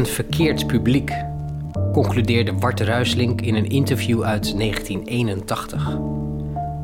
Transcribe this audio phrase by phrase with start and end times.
[0.00, 1.12] een verkeerd publiek,
[1.92, 5.98] concludeerde Wart Ruislink in een interview uit 1981.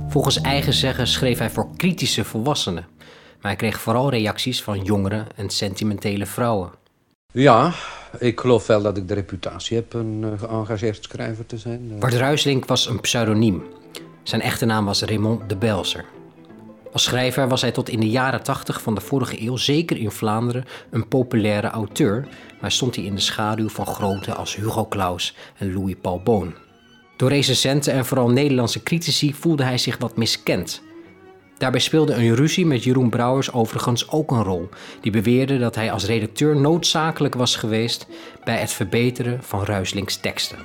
[0.09, 2.87] Volgens eigen zeggen schreef hij voor kritische volwassenen,
[3.41, 6.71] maar hij kreeg vooral reacties van jongeren en sentimentele vrouwen.
[7.33, 7.73] Ja,
[8.19, 11.99] ik geloof wel dat ik de reputatie heb een uh, geëngageerd schrijver te zijn.
[11.99, 13.63] Bart Ruislink was een pseudoniem.
[14.23, 16.05] Zijn echte naam was Raymond de Belser.
[16.97, 20.11] Als schrijver was hij tot in de jaren 80 van de vorige eeuw, zeker in
[20.11, 22.29] Vlaanderen, een populaire auteur,
[22.61, 26.55] maar stond hij in de schaduw van groten als Hugo Claus en Louis Paul Boon.
[27.17, 30.83] Door recensenten en vooral Nederlandse critici voelde hij zich wat miskend.
[31.59, 34.69] Daarbij speelde een ruzie met Jeroen Brouwers overigens ook een rol,
[35.01, 38.07] die beweerde dat hij als redacteur noodzakelijk was geweest
[38.45, 40.59] bij het verbeteren van Ruislings teksten.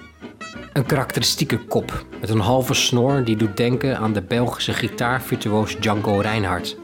[0.73, 6.19] Een karakteristieke kop met een halve snor die doet denken aan de Belgische gitaarvirtuoos Django
[6.19, 6.77] Reinhardt.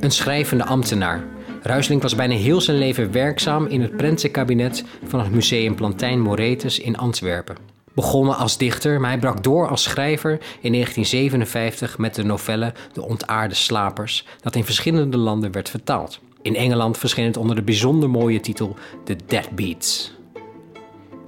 [0.00, 1.24] Een schrijvende ambtenaar.
[1.62, 6.78] Ruisling was bijna heel zijn leven werkzaam in het prentenkabinet van het Museum Plantijn Moretus
[6.78, 7.56] in Antwerpen.
[7.94, 13.02] Begonnen als dichter, maar hij brak door als schrijver in 1957 met de novelle De
[13.02, 16.20] Ontaarde Slapers, dat in verschillende landen werd vertaald.
[16.42, 20.12] In Engeland verscheen het onder de bijzonder mooie titel The Deadbeats.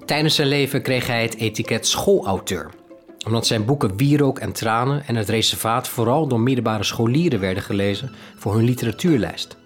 [0.07, 2.71] Tijdens zijn leven kreeg hij het etiket schoolauteur,
[3.27, 8.15] omdat zijn boeken Wierook en Tranen en Het Reservaat vooral door middelbare scholieren werden gelezen
[8.37, 9.57] voor hun literatuurlijst.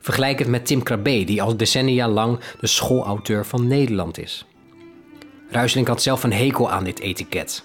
[0.00, 4.46] Vergelijk het met Tim Krabbe, die al decennia lang de schoolauteur van Nederland is.
[5.50, 7.64] Ruisling had zelf een hekel aan dit etiket.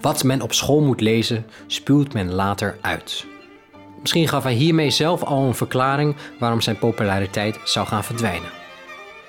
[0.00, 3.26] Wat men op school moet lezen, spuwt men later uit.
[4.00, 8.63] Misschien gaf hij hiermee zelf al een verklaring waarom zijn populariteit zou gaan verdwijnen.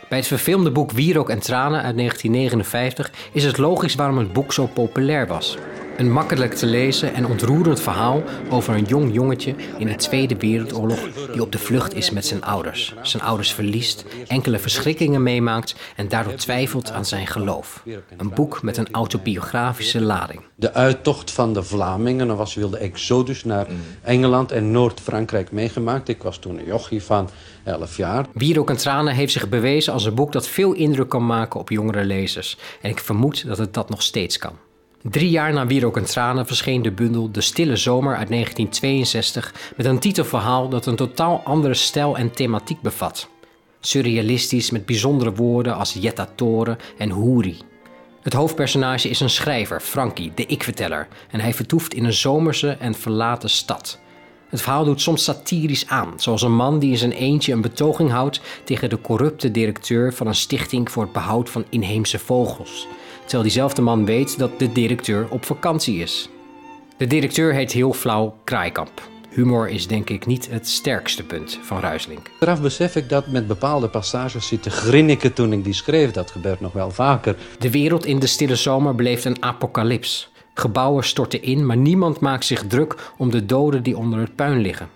[0.10, 4.54] Bij het verfilmde boek Wierook en Tranen uit 1959 is het logisch waarom het boek
[4.54, 5.58] zo populair was.
[5.98, 11.00] Een makkelijk te lezen en ontroerend verhaal over een jong jongetje in de Tweede Wereldoorlog
[11.32, 12.94] die op de vlucht is met zijn ouders.
[13.02, 17.84] Zijn ouders verliest, enkele verschrikkingen meemaakt en daardoor twijfelt aan zijn geloof.
[18.18, 20.42] Een boek met een autobiografische lading.
[20.56, 23.68] De uittocht van de Vlamingen was wilde exodus naar
[24.02, 26.10] Engeland en Noord-Frankrijk meegemaakt.
[26.10, 27.30] Ik was toen een jochie van
[27.64, 28.26] 11 jaar.
[28.34, 31.70] Wierook en Tranen heeft zich bewezen als een boek dat veel indruk kan maken op
[31.70, 32.58] jongere lezers.
[32.82, 34.54] En ik vermoed dat het dat nog steeds kan.
[35.10, 39.86] Drie jaar na Wierook en Tranen verscheen de bundel De Stille Zomer uit 1962 met
[39.86, 43.30] een titelverhaal dat een totaal andere stijl en thematiek bevat.
[43.80, 47.58] Surrealistisch met bijzondere woorden als jetatoren en hoeri.
[48.22, 52.96] Het hoofdpersonage is een schrijver, Frankie, de ik-verteller, en hij vertoeft in een zomerse en
[52.96, 54.00] verlaten stad.
[54.50, 58.12] Het verhaal doet soms satirisch aan, zoals een man die in zijn eentje een betoging
[58.12, 62.88] houdt tegen de corrupte directeur van een stichting voor het behoud van inheemse vogels
[63.26, 66.30] terwijl diezelfde man weet dat de directeur op vakantie is.
[66.98, 69.02] De directeur heet heel flauw Kraaikamp.
[69.30, 72.20] Humor is denk ik niet het sterkste punt van Ruisling.
[72.32, 76.12] Achteraf besef ik dat met bepaalde passages zit te grinniken toen ik die schreef.
[76.12, 77.36] Dat gebeurt nog wel vaker.
[77.60, 80.32] De wereld in de stille zomer beleeft een apocalyps.
[80.54, 84.62] Gebouwen storten in, maar niemand maakt zich druk om de doden die onder het puin
[84.62, 84.90] liggen.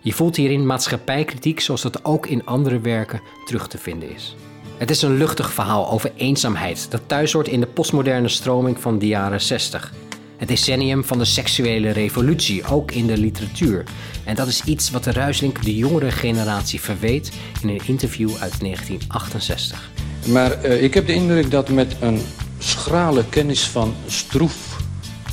[0.00, 4.36] Je voelt hierin maatschappijkritiek zoals dat ook in andere werken terug te vinden is.
[4.78, 8.98] Het is een luchtig verhaal over eenzaamheid dat thuis hoort in de postmoderne stroming van
[8.98, 9.92] de jaren 60.
[10.36, 13.84] Het decennium van de seksuele revolutie, ook in de literatuur.
[14.24, 17.32] En dat is iets wat de Ruislink de jongere generatie verweet
[17.62, 19.90] in een interview uit 1968.
[20.26, 22.20] Maar uh, ik heb de indruk dat met een
[22.58, 24.80] schrale kennis van stroef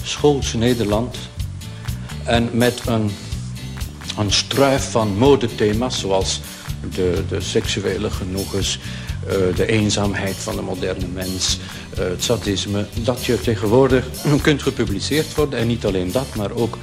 [0.04, 1.18] schools Nederland
[2.24, 3.12] en met een,
[4.18, 6.42] een struif van modethema's zoals
[6.96, 8.80] de, de seksuele genoegens,
[9.56, 11.60] de eenzaamheid van de moderne mens,
[12.00, 14.06] uh, het sadisme, dat je tegenwoordig
[14.42, 15.60] kunt gepubliceerd worden.
[15.60, 16.78] En niet alleen dat, maar ook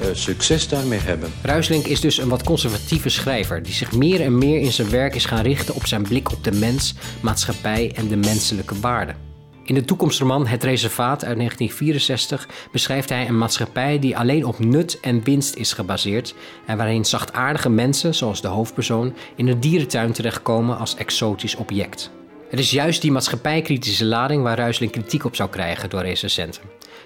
[0.00, 1.32] uh, succes daarmee hebben.
[1.42, 5.14] Ruislink is dus een wat conservatieve schrijver die zich meer en meer in zijn werk
[5.14, 9.35] is gaan richten op zijn blik op de mens, maatschappij en de menselijke waarden.
[9.66, 15.00] In de toekomstroman Het Reservaat uit 1964 beschrijft hij een maatschappij die alleen op nut
[15.00, 16.34] en winst is gebaseerd
[16.66, 22.10] en waarin zachtaardige mensen, zoals de hoofdpersoon, in de dierentuin terechtkomen als exotisch object.
[22.50, 26.62] Het is juist die maatschappijkritische lading waar Ruisling kritiek op zou krijgen door recensenten.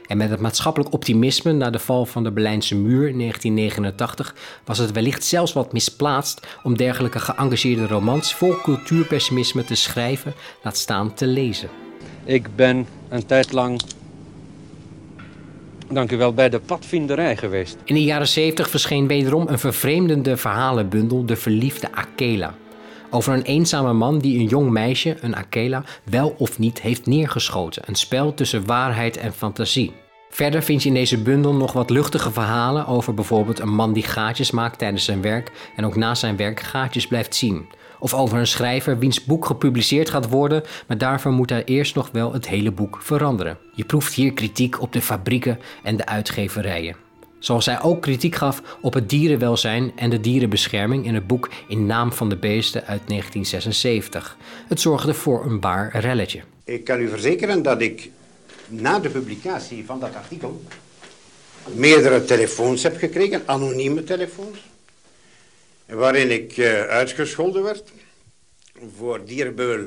[0.06, 4.78] En met het maatschappelijk optimisme na de val van de Berlijnse muur in 1989 was
[4.78, 11.14] het wellicht zelfs wat misplaatst om dergelijke geëngageerde romans vol cultuurpessimisme te schrijven, laat staan
[11.14, 11.89] te lezen.
[12.24, 13.80] Ik ben een tijd lang,
[15.88, 17.76] dank bij de padvinderij geweest.
[17.84, 22.54] In de jaren 70 verscheen wederom een vervreemdende verhalenbundel De Verliefde Akela.
[23.10, 27.82] Over een eenzame man die een jong meisje, een Akela, wel of niet heeft neergeschoten.
[27.86, 29.92] Een spel tussen waarheid en fantasie.
[30.30, 34.02] Verder vind je in deze bundel nog wat luchtige verhalen over bijvoorbeeld een man die
[34.02, 37.68] gaatjes maakt tijdens zijn werk en ook na zijn werk gaatjes blijft zien.
[38.00, 42.10] Of over een schrijver wiens boek gepubliceerd gaat worden, maar daarvoor moet hij eerst nog
[42.12, 43.58] wel het hele boek veranderen.
[43.74, 46.96] Je proeft hier kritiek op de fabrieken en de uitgeverijen.
[47.38, 51.86] Zoals hij ook kritiek gaf op het dierenwelzijn en de dierenbescherming in het boek In
[51.86, 54.36] Naam van de Beesten uit 1976.
[54.68, 56.40] Het zorgde voor een waar relletje.
[56.64, 58.10] Ik kan u verzekeren dat ik
[58.66, 60.62] na de publicatie van dat artikel
[61.74, 64.58] meerdere telefoons heb gekregen, anonieme telefoons,
[66.00, 67.82] waarin ik uh, uitgescholden werd
[68.96, 69.86] voor dierbeul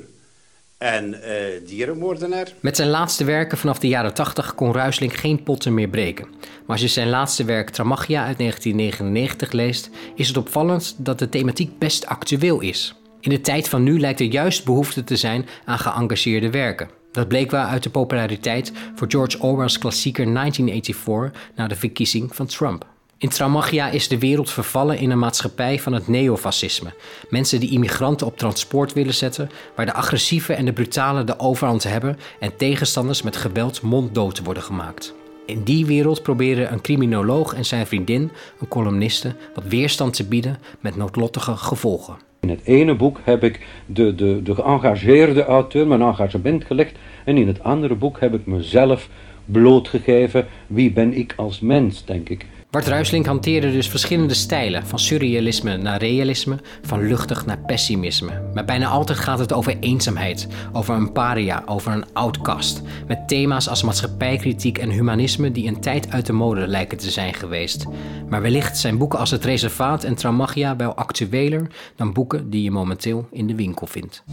[0.77, 1.19] en uh,
[1.67, 2.47] dierenmoordenaar.
[2.59, 6.27] Met zijn laatste werken vanaf de jaren 80 kon Ruisling geen potten meer breken.
[6.29, 11.29] Maar als je zijn laatste werk Tramachia uit 1999 leest, is het opvallend dat de
[11.29, 12.95] thematiek best actueel is.
[13.19, 16.89] In de tijd van nu lijkt er juist behoefte te zijn aan geëngageerde werken.
[17.11, 22.45] Dat bleek wel uit de populariteit voor George Orwell's klassieker 1984 na de verkiezing van
[22.45, 22.91] Trump.
[23.23, 26.93] In Traumagia is de wereld vervallen in een maatschappij van het neofascisme.
[27.29, 31.83] Mensen die immigranten op transport willen zetten, waar de agressieve en de brutale de overhand
[31.83, 35.13] hebben en tegenstanders met geweld monddood worden gemaakt.
[35.45, 40.59] In die wereld proberen een criminoloog en zijn vriendin, een columniste, wat weerstand te bieden
[40.79, 42.17] met noodlottige gevolgen.
[42.39, 47.37] In het ene boek heb ik de, de, de geëngageerde auteur mijn engagement gelegd en
[47.37, 49.09] in het andere boek heb ik mezelf
[49.45, 50.47] blootgegeven.
[50.67, 52.45] Wie ben ik als mens, denk ik.
[52.73, 58.41] Bart Ruislink hanteerde dus verschillende stijlen, van surrealisme naar realisme, van luchtig naar pessimisme.
[58.53, 63.69] Maar bijna altijd gaat het over eenzaamheid, over een paria, over een outcast, met thema's
[63.69, 67.85] als maatschappijkritiek en humanisme die een tijd uit de mode lijken te zijn geweest.
[68.29, 72.71] Maar wellicht zijn boeken als Het Reservaat en Traumagia wel actueler dan boeken die je
[72.71, 74.23] momenteel in de winkel vindt.